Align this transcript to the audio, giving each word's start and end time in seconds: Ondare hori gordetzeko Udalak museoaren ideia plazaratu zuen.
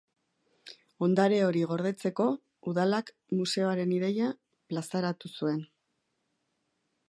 Ondare 1.07 1.41
hori 1.47 1.61
gordetzeko 1.71 2.25
Udalak 2.73 3.13
museoaren 3.41 3.95
ideia 3.99 4.33
plazaratu 4.73 5.33
zuen. 5.41 5.65